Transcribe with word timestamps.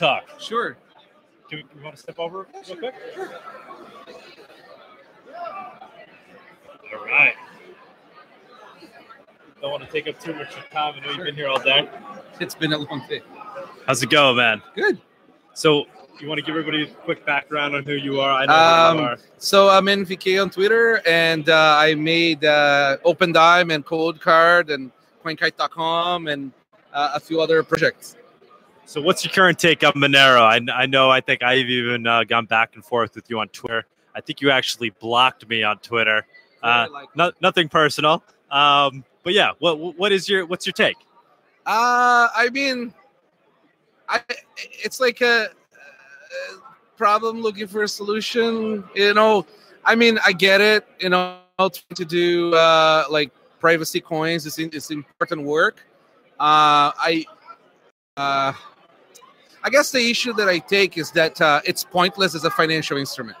talk. 0.00 0.24
Sure. 0.40 0.76
Do 1.50 1.58
you, 1.58 1.64
want 1.82 1.94
to 1.94 2.02
step 2.02 2.18
over 2.18 2.46
real 2.66 2.76
quick? 2.78 2.94
Sure. 3.14 3.30
All 6.92 7.04
right. 7.04 7.34
Don't 9.60 9.70
want 9.70 9.84
to 9.84 9.90
take 9.90 10.08
up 10.08 10.18
too 10.18 10.32
much 10.32 10.56
of 10.56 10.70
time. 10.70 10.94
I 10.96 11.06
know 11.06 11.12
you've 11.12 11.26
been 11.26 11.34
here 11.34 11.48
all 11.48 11.60
day. 11.60 11.88
It's 12.40 12.54
been 12.54 12.72
a 12.72 12.78
long 12.78 13.04
day. 13.08 13.20
How's 13.86 14.02
it 14.02 14.08
going, 14.08 14.36
man? 14.36 14.62
Good. 14.74 14.98
So, 15.52 15.84
you 16.18 16.28
want 16.28 16.38
to 16.38 16.42
give 16.42 16.50
everybody 16.56 16.84
a 16.84 16.86
quick 16.86 17.26
background 17.26 17.74
on 17.74 17.84
who 17.84 17.92
you 17.92 18.20
are? 18.20 18.30
I 18.30 18.46
know 18.46 18.52
who 18.54 18.98
you 18.98 19.04
Um, 19.04 19.12
are. 19.12 19.18
so 19.36 19.68
I'm 19.68 19.84
NVK 19.84 20.40
on 20.40 20.48
Twitter, 20.50 21.02
and 21.06 21.48
uh, 21.48 21.76
I 21.78 21.94
made 21.94 22.44
uh, 22.44 22.96
Opendime 23.04 23.74
and 23.74 23.84
Coldcard 23.84 24.72
and 24.72 24.90
CoinKite.com 25.24 26.28
and 26.28 26.52
uh, 26.94 27.12
a 27.14 27.20
few 27.20 27.40
other 27.40 27.62
projects. 27.62 28.16
So, 28.90 29.00
what's 29.00 29.24
your 29.24 29.32
current 29.32 29.56
take 29.56 29.84
on 29.84 29.92
Monero? 29.92 30.40
I, 30.40 30.60
I 30.82 30.86
know. 30.86 31.10
I 31.10 31.20
think 31.20 31.44
I've 31.44 31.68
even 31.68 32.08
uh, 32.08 32.24
gone 32.24 32.46
back 32.46 32.74
and 32.74 32.84
forth 32.84 33.14
with 33.14 33.30
you 33.30 33.38
on 33.38 33.46
Twitter. 33.50 33.86
I 34.16 34.20
think 34.20 34.40
you 34.40 34.50
actually 34.50 34.90
blocked 34.90 35.48
me 35.48 35.62
on 35.62 35.78
Twitter. 35.78 36.26
Uh, 36.60 36.88
no, 37.14 37.30
nothing 37.40 37.68
personal. 37.68 38.24
Um, 38.50 39.04
but 39.22 39.32
yeah, 39.32 39.52
what 39.60 39.96
what 39.96 40.10
is 40.10 40.28
your 40.28 40.44
what's 40.44 40.66
your 40.66 40.72
take? 40.72 40.96
Uh, 41.66 42.30
I 42.34 42.50
mean, 42.52 42.92
I 44.08 44.22
it's 44.56 44.98
like 44.98 45.20
a, 45.20 45.44
a 45.44 46.96
problem 46.96 47.42
looking 47.42 47.68
for 47.68 47.84
a 47.84 47.88
solution. 47.88 48.82
You 48.96 49.14
know, 49.14 49.46
I 49.84 49.94
mean, 49.94 50.18
I 50.26 50.32
get 50.32 50.60
it. 50.60 50.84
You 50.98 51.10
know, 51.10 51.38
trying 51.60 51.72
to 51.94 52.04
do 52.04 52.52
uh, 52.54 53.04
like 53.08 53.30
privacy 53.60 54.00
coins 54.00 54.46
is 54.46 54.58
it's 54.58 54.90
important 54.90 55.42
work. 55.42 55.76
Uh, 56.40 56.90
I 56.98 57.24
uh, 58.16 58.52
I 59.62 59.70
guess 59.70 59.90
the 59.90 60.10
issue 60.10 60.32
that 60.34 60.48
I 60.48 60.58
take 60.58 60.96
is 60.96 61.10
that 61.12 61.40
uh, 61.40 61.60
it's 61.64 61.84
pointless 61.84 62.34
as 62.34 62.44
a 62.44 62.50
financial 62.50 62.96
instrument. 62.96 63.36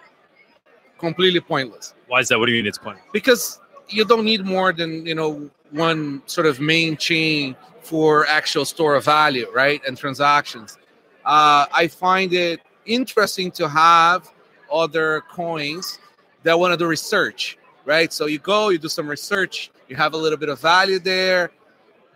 Completely 0.98 1.40
pointless 1.40 1.94
Why 2.08 2.20
is 2.20 2.28
that? 2.28 2.38
What 2.38 2.46
do 2.46 2.52
you 2.52 2.58
mean 2.58 2.66
it's 2.66 2.78
pointless? 2.78 3.06
because 3.12 3.58
you 3.88 4.04
don't 4.04 4.24
need 4.24 4.44
more 4.44 4.72
than 4.72 5.04
you 5.06 5.14
know 5.14 5.50
one 5.70 6.22
sort 6.26 6.46
of 6.46 6.60
main 6.60 6.96
chain 6.96 7.56
for 7.80 8.26
actual 8.26 8.64
store 8.64 8.94
of 8.94 9.04
value 9.04 9.46
right 9.54 9.80
and 9.86 9.96
transactions 9.96 10.78
uh, 11.24 11.66
i 11.72 11.86
find 11.88 12.32
it 12.32 12.60
interesting 12.86 13.50
to 13.50 13.68
have 13.68 14.30
other 14.72 15.22
coins 15.30 15.98
that 16.42 16.58
want 16.58 16.72
to 16.72 16.76
do 16.76 16.86
research 16.86 17.58
right 17.84 18.12
so 18.12 18.26
you 18.26 18.38
go 18.38 18.68
you 18.68 18.78
do 18.78 18.88
some 18.88 19.08
research 19.08 19.70
you 19.88 19.96
have 19.96 20.14
a 20.14 20.16
little 20.16 20.38
bit 20.38 20.48
of 20.48 20.60
value 20.60 20.98
there 20.98 21.50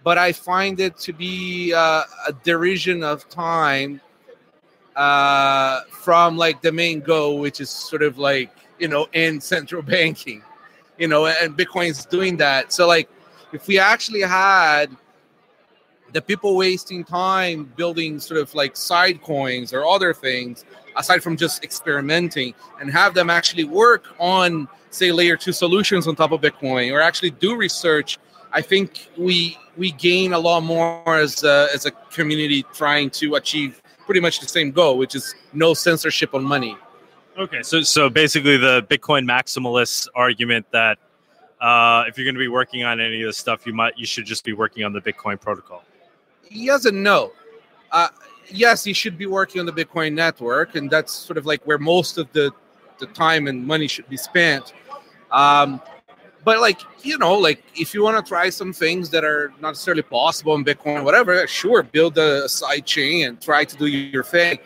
but 0.05 0.19
i 0.19 0.31
find 0.33 0.79
it 0.79 0.97
to 0.97 1.13
be 1.13 1.73
uh, 1.75 2.05
a 2.29 2.33
derision 2.45 3.03
of 3.03 3.29
time 3.29 4.01
uh, 4.95 5.81
from 5.91 6.37
like 6.37 6.63
the 6.63 6.71
main 6.71 7.01
goal 7.01 7.41
which 7.41 7.61
is 7.61 7.69
sort 7.69 8.03
of 8.03 8.17
like 8.19 8.51
you 8.79 8.87
know 8.87 9.09
in 9.13 9.41
central 9.41 9.83
banking 9.97 10.43
you 10.99 11.09
know, 11.09 11.27
and 11.27 11.57
Bitcoin's 11.57 12.05
doing 12.07 12.37
that. 12.39 12.73
So, 12.73 12.87
like, 12.87 13.09
if 13.53 13.67
we 13.67 13.79
actually 13.79 14.21
had 14.21 14.87
the 16.13 16.23
people 16.23 16.57
wasting 16.57 17.05
time 17.05 17.73
building 17.77 18.21
sort 18.21 18.41
of 18.41 18.55
like 18.55 18.77
side 18.77 19.21
coins 19.23 19.73
or 19.73 19.85
other 19.85 20.15
things 20.15 20.65
aside 20.97 21.21
from 21.21 21.37
just 21.37 21.65
experimenting 21.65 22.55
and 22.81 22.89
have 22.89 23.15
them 23.15 23.31
actually 23.31 23.65
work 23.65 24.15
on 24.21 24.69
say 24.91 25.11
layer 25.11 25.37
two 25.37 25.51
solutions 25.51 26.07
on 26.07 26.15
top 26.15 26.31
of 26.31 26.41
bitcoin 26.41 26.93
or 26.93 27.01
actually 27.01 27.31
do 27.31 27.57
research 27.57 28.19
i 28.55 28.63
think 28.63 29.09
we 29.19 29.59
we 29.77 29.93
gain 29.93 30.33
a 30.33 30.39
lot 30.39 30.63
more 30.63 31.17
as 31.17 31.45
a, 31.45 31.69
as 31.75 31.85
a 31.85 31.91
community 31.91 32.65
trying 32.73 33.11
to 33.11 33.35
achieve 33.35 33.83
pretty 34.07 34.21
much 34.21 34.41
the 34.41 34.49
same 34.49 34.71
goal 34.71 34.97
which 34.97 35.15
is 35.15 35.35
no 35.53 35.75
censorship 35.75 36.35
on 36.35 36.43
money 36.43 36.77
Okay, 37.37 37.63
so 37.63 37.83
so 37.83 38.09
basically 38.09 38.57
the 38.57 38.83
Bitcoin 38.85 39.25
maximalist 39.25 40.07
argument 40.15 40.67
that 40.71 40.99
uh, 41.61 42.05
if 42.07 42.17
you're 42.17 42.25
going 42.25 42.37
to 42.37 42.39
be 42.39 42.49
working 42.49 42.85
on 42.85 43.01
any 43.01 43.23
of 43.23 43.29
this 43.29 43.39
stuff, 43.39 43.67
you 43.67 43.73
might 43.73 43.99
you 43.99 44.07
should 44.07 44.25
just 44.25 44.45
be 44.45 44.53
working 44.53 44.85
on 44.85 44.93
the 44.93 45.01
Bitcoin 45.01 45.41
protocol. 45.41 45.83
yes 46.49 46.85
and 46.85 47.03
no. 47.03 47.33
Uh, 47.91 48.09
yes, 48.49 48.87
you 48.87 48.95
should 48.95 49.19
be 49.19 49.27
working 49.27 49.61
on 49.61 49.67
the 49.67 49.73
Bitcoin 49.73 50.13
network, 50.13 50.77
and 50.77 50.89
that's 50.89 51.13
sort 51.13 51.37
of 51.37 51.45
like 51.45 51.65
where 51.65 51.79
most 51.79 52.19
of 52.19 52.31
the, 52.33 52.53
the 52.99 53.07
time 53.07 53.49
and 53.49 53.67
money 53.67 53.89
should 53.89 54.09
be 54.09 54.17
spent. 54.17 54.73
Um, 55.33 55.81
but 56.45 56.61
like 56.61 56.81
you 57.03 57.19
know, 57.19 57.35
like 57.35 57.63
if 57.75 57.95
you 57.95 58.03
want 58.03 58.25
to 58.25 58.29
try 58.29 58.51
some 58.51 58.73
things 58.73 59.11
that 59.11 59.25
are 59.25 59.53
not 59.61 59.71
necessarily 59.71 60.03
possible 60.03 60.55
in 60.55 60.65
Bitcoin, 60.65 61.05
whatever, 61.05 61.47
sure, 61.47 61.83
build 61.83 62.17
a 62.19 62.49
side 62.49 62.87
chain 62.87 63.29
and 63.29 63.41
try 63.41 63.65
to 63.65 63.77
do 63.77 63.87
your 63.87 64.25
thing. 64.25 64.59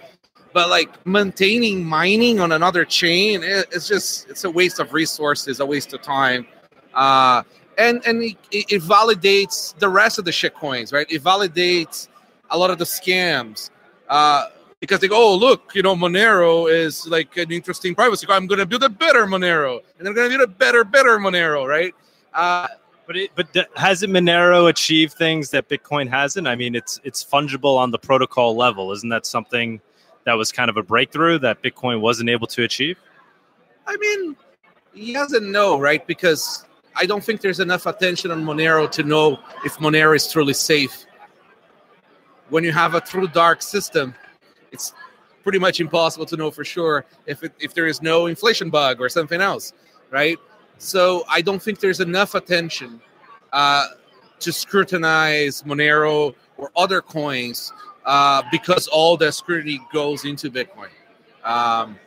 But 0.52 0.70
like 0.70 1.06
maintaining 1.06 1.84
mining 1.84 2.40
on 2.40 2.52
another 2.52 2.84
chain, 2.84 3.40
it's 3.42 3.86
just 3.86 4.28
it's 4.28 4.44
a 4.44 4.50
waste 4.50 4.78
of 4.78 4.92
resources, 4.92 5.60
a 5.60 5.66
waste 5.66 5.92
of 5.92 6.02
time. 6.02 6.46
Uh, 6.94 7.42
and 7.76 8.02
and 8.06 8.22
it, 8.22 8.36
it 8.50 8.82
validates 8.82 9.78
the 9.78 9.88
rest 9.88 10.18
of 10.18 10.24
the 10.24 10.32
shit 10.32 10.54
coins, 10.54 10.92
right? 10.92 11.06
It 11.10 11.22
validates 11.22 12.08
a 12.50 12.58
lot 12.58 12.70
of 12.70 12.78
the 12.78 12.84
scams 12.84 13.70
uh, 14.08 14.46
because 14.80 15.00
they 15.00 15.08
go, 15.08 15.16
oh 15.16 15.34
look, 15.34 15.74
you 15.74 15.82
know, 15.82 15.96
Monero 15.96 16.70
is 16.72 17.06
like 17.06 17.36
an 17.36 17.50
interesting 17.50 17.94
privacy. 17.94 18.26
I'm 18.28 18.46
going 18.46 18.60
to 18.60 18.66
build 18.66 18.84
a 18.84 18.88
better 18.88 19.26
Monero, 19.26 19.80
and 19.98 20.08
I'm 20.08 20.14
going 20.14 20.30
to 20.30 20.38
build 20.38 20.48
a 20.48 20.52
better, 20.52 20.84
better 20.84 21.18
Monero, 21.18 21.66
right? 21.66 21.94
Uh, 22.34 22.68
But 23.06 23.16
it, 23.16 23.30
but 23.34 23.52
th- 23.54 23.66
hasn't 23.74 24.12
Monero 24.12 24.68
achieved 24.68 25.14
things 25.14 25.50
that 25.50 25.68
Bitcoin 25.68 26.08
hasn't? 26.08 26.46
I 26.46 26.54
mean, 26.54 26.74
it's 26.74 27.00
it's 27.04 27.24
fungible 27.24 27.76
on 27.78 27.90
the 27.90 27.98
protocol 27.98 28.54
level. 28.54 28.92
Isn't 28.92 29.08
that 29.08 29.24
something 29.26 29.80
that 30.24 30.34
was 30.34 30.52
kind 30.52 30.68
of 30.68 30.76
a 30.76 30.82
breakthrough 30.82 31.38
that 31.38 31.62
Bitcoin 31.62 32.00
wasn't 32.00 32.28
able 32.28 32.46
to 32.48 32.64
achieve? 32.64 32.98
I 33.86 33.96
mean, 33.96 34.36
yes 34.92 35.32
and 35.32 35.50
no, 35.50 35.80
right? 35.80 36.06
Because 36.06 36.66
I 36.94 37.06
don't 37.06 37.24
think 37.24 37.40
there's 37.40 37.60
enough 37.60 37.86
attention 37.86 38.30
on 38.30 38.44
Monero 38.44 38.90
to 38.90 39.02
know 39.02 39.38
if 39.64 39.78
Monero 39.78 40.14
is 40.14 40.30
truly 40.30 40.52
safe. 40.52 41.06
When 42.50 42.62
you 42.62 42.72
have 42.72 42.94
a 42.94 43.00
true 43.00 43.28
dark 43.28 43.62
system, 43.62 44.14
it's 44.72 44.94
pretty 45.42 45.58
much 45.58 45.80
impossible 45.80 46.26
to 46.26 46.36
know 46.36 46.50
for 46.50 46.64
sure 46.64 47.04
if 47.26 47.42
it, 47.42 47.52
if 47.58 47.74
there 47.74 47.86
is 47.86 48.02
no 48.02 48.26
inflation 48.26 48.70
bug 48.70 49.00
or 49.00 49.08
something 49.08 49.40
else, 49.40 49.72
right? 50.10 50.38
So 50.78 51.24
I 51.28 51.40
don't 51.40 51.62
think 51.62 51.80
there's 51.80 52.00
enough 52.00 52.34
attention 52.34 53.00
uh, 53.52 53.86
to 54.40 54.52
scrutinize 54.52 55.62
Monero 55.62 56.34
or 56.56 56.70
other 56.76 57.00
coins 57.00 57.72
uh, 58.04 58.42
because 58.50 58.88
all 58.88 59.16
the 59.16 59.30
scrutiny 59.32 59.80
goes 59.92 60.24
into 60.24 60.50
Bitcoin. 60.50 60.90
Um, 61.44 61.98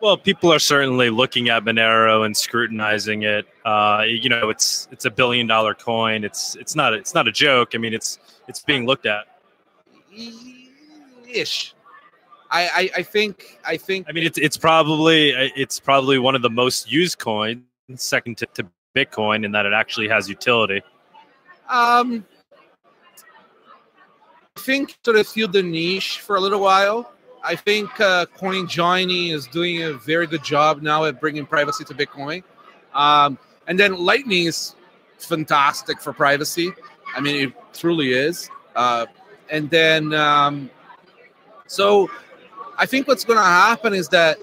Well, 0.00 0.16
people 0.16 0.52
are 0.52 0.58
certainly 0.58 1.10
looking 1.10 1.48
at 1.48 1.64
Monero 1.64 2.26
and 2.26 2.36
scrutinizing 2.36 3.22
it. 3.22 3.46
Uh, 3.64 4.04
you 4.06 4.28
know, 4.28 4.50
it's 4.50 4.88
it's 4.90 5.04
a 5.04 5.10
billion 5.10 5.46
dollar 5.46 5.74
coin. 5.74 6.24
It's 6.24 6.56
it's 6.56 6.74
not 6.74 6.92
it's 6.92 7.14
not 7.14 7.26
a 7.26 7.32
joke. 7.32 7.70
I 7.74 7.78
mean, 7.78 7.94
it's 7.94 8.18
it's 8.48 8.62
being 8.62 8.86
looked 8.86 9.06
at. 9.06 9.26
ish. 11.28 11.74
I, 12.50 12.68
I 12.68 12.90
I 12.98 13.02
think 13.02 13.58
I 13.66 13.76
think 13.76 14.06
I 14.08 14.12
mean, 14.12 14.24
it's 14.24 14.38
it's 14.38 14.56
probably 14.56 15.30
it's 15.30 15.80
probably 15.80 16.18
one 16.18 16.34
of 16.34 16.42
the 16.42 16.50
most 16.50 16.90
used 16.90 17.18
coins, 17.18 17.62
second 17.96 18.38
to, 18.38 18.46
to 18.54 18.66
Bitcoin, 18.94 19.44
in 19.44 19.52
that 19.52 19.66
it 19.66 19.72
actually 19.72 20.08
has 20.08 20.28
utility. 20.28 20.82
um 21.68 22.24
I 24.56 24.60
think 24.60 24.96
sort 25.04 25.16
of 25.16 25.26
filled 25.26 25.52
the 25.52 25.62
niche 25.62 26.20
for 26.20 26.36
a 26.36 26.40
little 26.40 26.60
while. 26.60 27.12
I 27.42 27.56
think 27.56 28.00
uh, 28.00 28.24
CoinJoiny 28.38 29.32
is 29.32 29.46
doing 29.48 29.82
a 29.82 29.92
very 29.92 30.26
good 30.26 30.42
job 30.42 30.80
now 30.80 31.04
at 31.04 31.20
bringing 31.20 31.44
privacy 31.44 31.84
to 31.84 31.94
Bitcoin. 31.94 32.42
Um, 32.94 33.36
and 33.66 33.78
then 33.78 33.96
Lightning 33.98 34.46
is 34.46 34.74
fantastic 35.18 36.00
for 36.00 36.12
privacy. 36.12 36.72
I 37.14 37.20
mean, 37.20 37.48
it 37.48 37.54
truly 37.74 38.12
is. 38.12 38.48
Uh, 38.74 39.06
and 39.50 39.68
then, 39.68 40.14
um, 40.14 40.70
so 41.66 42.08
I 42.76 42.86
think 42.86 43.08
what's 43.08 43.24
going 43.24 43.38
to 43.38 43.44
happen 43.44 43.94
is 43.94 44.08
that 44.08 44.38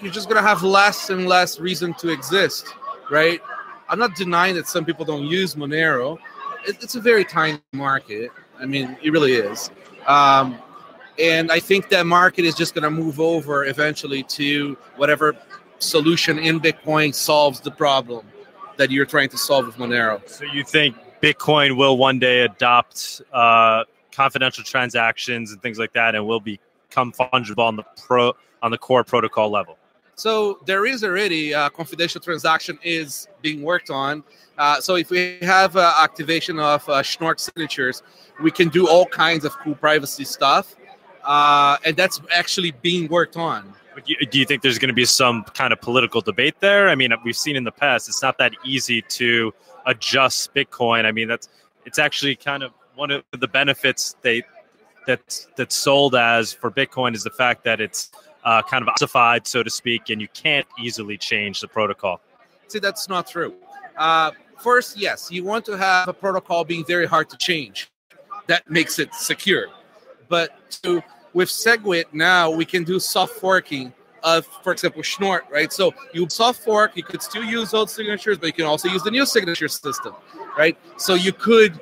you're 0.00 0.12
just 0.12 0.28
going 0.28 0.42
to 0.42 0.46
have 0.46 0.62
less 0.62 1.10
and 1.10 1.26
less 1.26 1.58
reason 1.58 1.94
to 1.94 2.08
exist, 2.10 2.74
right? 3.10 3.40
I'm 3.88 3.98
not 3.98 4.14
denying 4.14 4.54
that 4.56 4.68
some 4.68 4.84
people 4.84 5.04
don't 5.04 5.24
use 5.24 5.54
Monero. 5.54 6.18
It's 6.66 6.96
a 6.96 7.00
very 7.00 7.24
tiny 7.24 7.60
market. 7.72 8.30
I 8.58 8.66
mean, 8.66 8.96
it 9.02 9.10
really 9.10 9.34
is. 9.34 9.70
Um, 10.06 10.58
and 11.18 11.50
I 11.50 11.60
think 11.60 11.88
that 11.90 12.04
market 12.04 12.44
is 12.44 12.54
just 12.54 12.74
going 12.74 12.82
to 12.82 12.90
move 12.90 13.20
over 13.20 13.64
eventually 13.64 14.22
to 14.24 14.76
whatever 14.96 15.34
solution 15.78 16.38
in 16.38 16.60
Bitcoin 16.60 17.14
solves 17.14 17.60
the 17.60 17.70
problem 17.70 18.26
that 18.76 18.90
you're 18.90 19.06
trying 19.06 19.28
to 19.30 19.38
solve 19.38 19.66
with 19.66 19.76
Monero. 19.76 20.26
So 20.28 20.44
you 20.44 20.64
think 20.64 20.96
Bitcoin 21.22 21.76
will 21.76 21.96
one 21.96 22.18
day 22.18 22.40
adopt 22.40 23.22
uh, 23.32 23.84
confidential 24.16 24.64
transactions 24.64 25.52
and 25.52 25.58
things 25.60 25.78
like 25.78 25.92
that, 25.92 26.10
and 26.14 26.26
will 26.26 26.40
become 26.40 27.12
fungible 27.12 27.66
on 27.70 27.76
the 27.76 27.84
pro 28.06 28.32
on 28.62 28.70
the 28.70 28.78
core 28.78 29.04
protocol 29.04 29.50
level? 29.50 29.76
So 30.18 30.32
there 30.64 30.86
is 30.86 31.04
already 31.04 31.52
a 31.52 31.68
confidential 31.68 32.20
transaction 32.22 32.78
is 32.82 33.28
being 33.42 33.60
worked 33.62 33.90
on. 33.90 34.24
Uh, 34.56 34.80
so 34.80 34.96
if 34.96 35.10
we 35.10 35.38
have 35.42 35.76
uh, 35.76 35.92
activation 36.06 36.58
of 36.58 36.88
uh, 36.88 37.02
signatures, 37.02 38.02
we 38.42 38.50
can 38.50 38.68
do 38.70 38.88
all 38.88 39.04
kinds 39.04 39.44
of 39.44 39.52
cool 39.62 39.74
privacy 39.74 40.24
stuff. 40.24 40.74
uh, 41.26 41.76
and 41.84 41.96
that's 41.96 42.20
actually 42.34 42.72
being 42.82 43.08
worked 43.08 43.36
on. 43.36 43.74
Do 44.06 44.38
you 44.38 44.44
think 44.44 44.62
there's 44.62 44.78
going 44.78 44.88
to 44.88 44.94
be 44.94 45.06
some 45.06 45.44
kind 45.54 45.72
of 45.72 45.80
political 45.80 46.20
debate 46.20 46.60
there? 46.60 46.88
I 46.88 46.94
mean, 46.94 47.12
we've 47.24 47.36
seen 47.36 47.56
in 47.56 47.64
the 47.64 47.72
past 47.72 48.08
it's 48.08 48.22
not 48.22 48.38
that 48.38 48.52
easy 48.64 49.02
to 49.02 49.52
adjust 49.86 50.54
Bitcoin. 50.54 51.04
I 51.06 51.12
mean, 51.12 51.28
that's 51.28 51.48
it's 51.86 51.98
actually 51.98 52.36
kind 52.36 52.62
of 52.62 52.72
one 52.96 53.10
of 53.10 53.22
the 53.38 53.46
benefits 53.46 54.16
they 54.22 54.42
that's 55.06 55.46
that's 55.56 55.76
sold 55.76 56.16
as 56.16 56.52
for 56.52 56.70
Bitcoin 56.70 57.14
is 57.14 57.22
the 57.22 57.30
fact 57.30 57.62
that 57.64 57.80
it's 57.80 58.10
uh, 58.44 58.62
kind 58.62 58.82
of 58.82 58.88
ossified, 58.88 59.46
so 59.46 59.62
to 59.62 59.70
speak, 59.70 60.10
and 60.10 60.20
you 60.20 60.28
can't 60.28 60.66
easily 60.80 61.16
change 61.16 61.60
the 61.60 61.68
protocol. 61.68 62.20
See, 62.68 62.80
that's 62.80 63.08
not 63.08 63.28
true. 63.28 63.54
Uh, 63.96 64.32
first, 64.58 64.96
yes, 64.96 65.30
you 65.30 65.44
want 65.44 65.64
to 65.66 65.76
have 65.76 66.08
a 66.08 66.12
protocol 66.12 66.64
being 66.64 66.84
very 66.84 67.06
hard 67.06 67.30
to 67.30 67.36
change. 67.36 67.90
That 68.48 68.68
makes 68.68 68.98
it 68.98 69.14
secure. 69.14 69.66
But 70.28 70.70
to 70.82 71.02
with 71.32 71.48
SegWit 71.48 72.06
now, 72.12 72.50
we 72.50 72.64
can 72.64 72.82
do 72.82 72.98
soft 72.98 73.34
forking 73.34 73.92
of, 74.22 74.46
for 74.62 74.72
example, 74.72 75.02
Schnorr, 75.02 75.44
right? 75.50 75.72
So 75.72 75.94
you 76.12 76.28
soft 76.28 76.60
fork, 76.64 76.96
you 76.96 77.04
could 77.04 77.22
still 77.22 77.44
use 77.44 77.74
old 77.74 77.90
signatures, 77.90 78.38
but 78.38 78.46
you 78.46 78.52
can 78.52 78.64
also 78.64 78.88
use 78.88 79.02
the 79.02 79.10
new 79.10 79.26
signature 79.26 79.68
system, 79.68 80.14
right? 80.56 80.76
So 80.96 81.14
you 81.14 81.32
could 81.32 81.78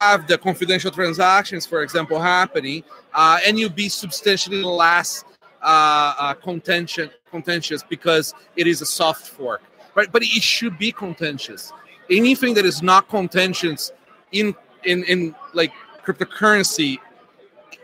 have 0.00 0.26
the 0.26 0.38
confidential 0.38 0.90
transactions, 0.90 1.66
for 1.66 1.82
example, 1.82 2.20
happening, 2.20 2.84
uh, 3.14 3.38
and 3.46 3.58
you 3.58 3.68
be 3.68 3.88
substantially 3.88 4.62
less 4.62 5.24
uh, 5.62 6.14
uh, 6.18 6.34
contention, 6.34 7.10
contentious 7.30 7.82
because 7.82 8.34
it 8.56 8.66
is 8.66 8.82
a 8.82 8.86
soft 8.86 9.26
fork, 9.28 9.62
right? 9.94 10.10
But 10.10 10.22
it 10.22 10.42
should 10.42 10.78
be 10.78 10.92
contentious. 10.92 11.72
Anything 12.10 12.54
that 12.54 12.64
is 12.64 12.82
not 12.82 13.08
contentious 13.08 13.92
in 14.32 14.54
in 14.84 15.04
in 15.04 15.34
like 15.54 15.72
cryptocurrency 16.04 16.98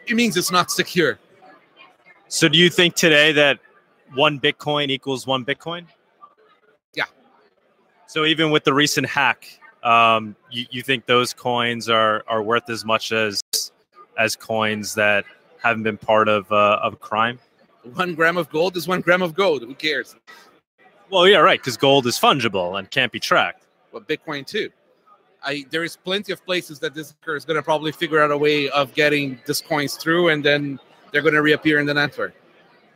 it 0.06 0.14
means 0.14 0.36
it's 0.36 0.50
not 0.50 0.70
secure. 0.70 1.18
So, 2.28 2.48
do 2.48 2.58
you 2.58 2.70
think 2.70 2.94
today 2.94 3.32
that 3.32 3.58
one 4.14 4.40
Bitcoin 4.40 4.88
equals 4.90 5.26
one 5.26 5.44
Bitcoin? 5.44 5.86
Yeah. 6.94 7.04
So, 8.06 8.24
even 8.24 8.50
with 8.50 8.64
the 8.64 8.72
recent 8.72 9.06
hack, 9.06 9.46
um, 9.82 10.36
you, 10.50 10.66
you 10.70 10.82
think 10.82 11.06
those 11.06 11.32
coins 11.32 11.88
are 11.88 12.24
are 12.28 12.42
worth 12.42 12.68
as 12.70 12.84
much 12.84 13.12
as 13.12 13.42
as 14.18 14.36
coins 14.36 14.94
that 14.94 15.24
haven't 15.62 15.82
been 15.82 15.98
part 15.98 16.28
of 16.28 16.50
uh, 16.52 16.78
of 16.82 17.00
crime? 17.00 17.38
One 17.94 18.14
gram 18.14 18.36
of 18.36 18.48
gold 18.50 18.76
is 18.76 18.86
one 18.86 19.00
gram 19.00 19.22
of 19.22 19.34
gold. 19.34 19.62
Who 19.62 19.74
cares? 19.74 20.14
Well, 21.10 21.26
yeah, 21.26 21.38
right. 21.38 21.58
Because 21.58 21.76
gold 21.76 22.06
is 22.06 22.18
fungible 22.18 22.78
and 22.78 22.90
can't 22.90 23.12
be 23.12 23.20
tracked. 23.20 23.66
Well, 23.92 24.02
Bitcoin 24.02 24.46
too. 24.46 24.70
I 25.44 25.64
there 25.70 25.84
is 25.84 25.96
plenty 25.96 26.32
of 26.32 26.44
places 26.44 26.78
that 26.78 26.94
this 26.94 27.14
is 27.26 27.44
going 27.44 27.56
to 27.56 27.62
probably 27.62 27.92
figure 27.92 28.22
out 28.22 28.30
a 28.30 28.38
way 28.38 28.70
of 28.70 28.94
getting 28.94 29.38
these 29.46 29.60
coins 29.60 29.96
through, 29.96 30.28
and 30.28 30.44
then 30.44 30.78
they're 31.10 31.22
going 31.22 31.34
to 31.34 31.42
reappear 31.42 31.78
in 31.80 31.86
the 31.86 31.94
network. 31.94 32.34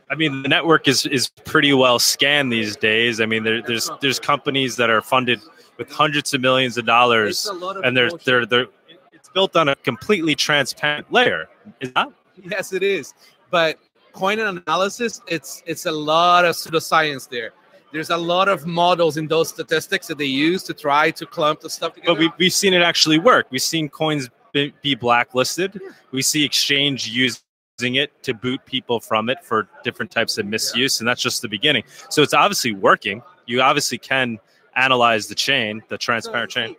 I 0.09 0.15
mean, 0.15 0.43
the 0.43 0.49
network 0.49 0.87
is 0.87 1.05
is 1.05 1.29
pretty 1.29 1.73
well 1.73 1.99
scanned 1.99 2.51
these 2.51 2.75
days. 2.75 3.19
I 3.19 3.25
mean, 3.25 3.43
there, 3.43 3.61
there's 3.61 3.89
there's 4.01 4.19
companies 4.19 4.75
that 4.77 4.89
are 4.89 5.01
funded 5.01 5.41
with 5.77 5.91
hundreds 5.91 6.33
of 6.33 6.41
millions 6.41 6.77
of 6.77 6.85
dollars, 6.85 7.47
of 7.47 7.77
and 7.83 7.95
they're 7.95 8.11
they're 8.25 8.45
they're 8.45 8.67
it's 9.11 9.29
built 9.29 9.55
on 9.55 9.67
a 9.69 9.75
completely 9.75 10.35
transparent 10.35 11.11
layer. 11.11 11.49
Is 11.81 11.91
that? 11.93 12.11
Yes, 12.41 12.71
it 12.71 12.83
is. 12.83 13.13
But 13.49 13.79
coin 14.13 14.39
analysis, 14.39 15.21
it's 15.27 15.61
it's 15.65 15.85
a 15.85 15.91
lot 15.91 16.45
of 16.45 16.55
pseudoscience 16.55 17.27
there 17.27 17.53
there's 17.91 18.09
a 18.09 18.17
lot 18.17 18.49
of 18.49 18.65
models 18.65 19.17
in 19.17 19.27
those 19.27 19.49
statistics 19.49 20.07
that 20.07 20.17
they 20.17 20.25
use 20.25 20.63
to 20.63 20.73
try 20.73 21.11
to 21.11 21.25
clump 21.25 21.61
the 21.61 21.69
stuff 21.69 21.93
together. 21.93 22.13
But 22.13 22.19
we, 22.19 22.31
we've 22.37 22.53
seen 22.53 22.73
it 22.73 22.81
actually 22.81 23.19
work. 23.19 23.47
We've 23.49 23.61
seen 23.61 23.89
coins 23.89 24.29
be, 24.51 24.73
be 24.81 24.95
blacklisted. 24.95 25.79
Yeah. 25.81 25.89
We 26.11 26.21
see 26.21 26.43
exchange 26.43 27.07
using 27.07 27.41
it 27.79 28.23
to 28.23 28.33
boot 28.33 28.59
people 28.65 28.99
from 28.99 29.29
it 29.29 29.43
for 29.43 29.69
different 29.83 30.09
types 30.09 30.39
of 30.39 30.47
misuse, 30.47 30.99
and 30.99 31.07
that's 31.07 31.21
just 31.21 31.43
the 31.43 31.47
beginning. 31.47 31.83
So 32.09 32.23
it's 32.23 32.33
obviously 32.33 32.73
working. 32.73 33.21
You 33.45 33.61
obviously 33.61 33.99
can 33.99 34.39
analyze 34.75 35.27
the 35.27 35.35
chain, 35.35 35.83
the 35.87 35.97
transparent 35.97 36.51
so, 36.51 36.59
chain. 36.61 36.75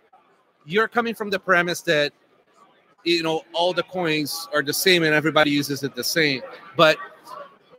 You're 0.65 0.89
coming 0.89 1.15
from 1.15 1.29
the 1.29 1.39
premise 1.39 1.81
that 1.83 2.11
you 3.05 3.23
know 3.23 3.43
all 3.53 3.71
the 3.71 3.83
coins 3.83 4.49
are 4.53 4.61
the 4.61 4.73
same 4.73 5.03
and 5.03 5.13
everybody 5.13 5.51
uses 5.51 5.83
it 5.83 5.95
the 5.95 6.03
same, 6.03 6.41
but 6.75 6.97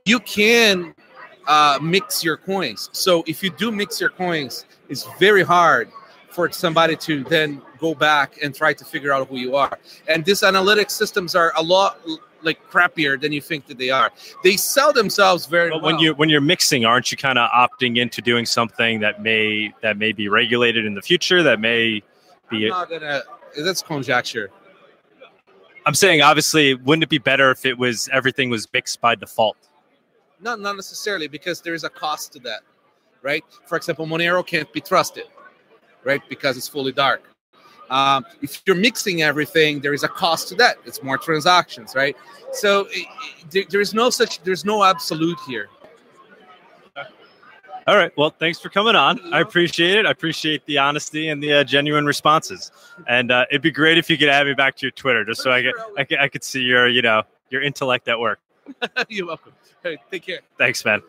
you 0.06 0.19
can 0.20 0.94
uh, 1.46 1.78
mix 1.82 2.25
your 2.25 2.38
coins. 2.38 2.88
So 2.93 3.22
if 3.26 3.43
you 3.43 3.50
do 3.50 3.70
mix 3.70 4.00
your 4.00 4.11
coins, 4.11 4.64
it's 4.88 5.06
very 5.19 5.43
hard 5.43 5.90
for 6.31 6.50
somebody 6.50 6.96
to 6.96 7.22
then 7.25 7.61
go 7.78 7.94
back 7.94 8.38
and 8.43 8.55
try 8.55 8.72
to 8.72 8.84
figure 8.84 9.12
out 9.12 9.28
who 9.28 9.37
you 9.37 9.56
are. 9.56 9.78
And 10.08 10.25
these 10.25 10.43
analytic 10.43 10.88
systems 10.88 11.34
are 11.34 11.52
a 11.56 11.62
lot 11.62 12.00
like 12.42 12.58
crappier 12.70 13.20
than 13.20 13.32
you 13.32 13.40
think 13.40 13.66
that 13.66 13.78
they 13.78 13.90
are. 13.90 14.10
They 14.42 14.56
sell 14.56 14.92
themselves 14.92 15.46
very 15.46 15.70
but 15.70 15.82
well. 15.82 15.92
when 15.92 16.00
you 16.00 16.14
when 16.14 16.28
you're 16.28 16.40
mixing, 16.40 16.84
aren't 16.84 17.10
you 17.10 17.19
kind 17.19 17.38
of 17.38 17.50
opting 17.50 17.98
into 17.98 18.22
doing 18.22 18.46
something 18.46 19.00
that 19.00 19.22
may 19.22 19.72
that 19.82 19.96
may 19.96 20.12
be 20.12 20.28
regulated 20.28 20.84
in 20.87 20.94
the 20.94 21.02
future? 21.02 21.42
That 21.42 21.60
may 21.60 22.02
be. 22.50 22.66
I'm 22.66 22.70
not 22.70 22.90
gonna. 22.90 23.22
That's 23.58 23.82
conjecture. 23.82 24.50
I'm 25.87 25.94
saying, 25.94 26.20
obviously, 26.20 26.75
wouldn't 26.75 27.04
it 27.04 27.08
be 27.08 27.19
better 27.19 27.50
if 27.50 27.64
it 27.64 27.78
was 27.78 28.08
everything 28.12 28.50
was 28.50 28.69
mixed 28.72 29.00
by 29.00 29.14
default? 29.14 29.56
Not 30.40 30.60
not 30.60 30.76
necessarily 30.76 31.28
because 31.28 31.60
there 31.60 31.75
is 31.75 31.84
a 31.84 31.90
cost 31.90 32.32
to 32.34 32.38
that, 32.40 32.60
right? 33.22 33.44
For 33.66 33.76
example, 33.76 34.06
Monero 34.06 34.46
can't 34.46 34.70
be 34.72 34.81
trusted, 34.81 35.25
right? 36.04 36.22
Because 36.28 36.56
it's 36.56 36.69
fully 36.69 36.93
dark. 36.93 37.30
Um, 37.90 38.25
if 38.40 38.62
you're 38.66 38.76
mixing 38.76 39.22
everything, 39.22 39.81
there 39.81 39.92
is 39.92 40.04
a 40.04 40.08
cost 40.08 40.48
to 40.48 40.54
that. 40.56 40.76
It's 40.87 41.02
more 41.02 41.19
transactions, 41.19 41.94
right? 41.94 42.16
So 42.52 42.87
it, 42.90 43.06
it, 43.52 43.70
there 43.70 43.81
is 43.81 43.92
no 43.92 44.10
such, 44.10 44.42
there's 44.42 44.64
no 44.64 44.84
absolute 44.84 45.38
here. 45.46 45.69
All 47.87 47.96
right. 47.96 48.12
Well, 48.16 48.31
thanks 48.31 48.60
for 48.60 48.69
coming 48.69 48.94
on. 48.94 49.19
I 49.34 49.40
appreciate 49.40 49.98
it. 49.98 50.06
I 50.06 50.10
appreciate 50.10 50.64
the 50.66 50.78
honesty 50.78 51.28
and 51.28 51.42
the 51.42 51.54
uh, 51.54 51.64
genuine 51.64 52.06
responses. 52.06 52.70
And 53.08 53.32
uh, 53.32 53.46
it'd 53.50 53.62
be 53.62 53.72
great 53.72 53.98
if 53.98 54.08
you 54.08 54.16
could 54.16 54.28
add 54.28 54.46
me 54.46 54.54
back 54.54 54.76
to 54.76 54.82
your 54.86 54.93
Twitter, 54.93 55.25
just 55.25 55.43
so 55.43 55.50
I 55.50 55.62
could, 55.62 55.75
I 55.98 56.04
could, 56.04 56.19
I 56.20 56.28
could 56.28 56.44
see 56.44 56.60
your, 56.60 56.88
you 56.88 57.02
know, 57.02 57.22
your 57.48 57.62
intellect 57.62 58.06
at 58.06 58.20
work. 58.20 58.38
You're 59.08 59.26
welcome. 59.26 59.52
Hey, 59.82 59.98
take 60.10 60.25
care. 60.25 60.40
Thanks, 60.56 60.84
man. 60.84 61.02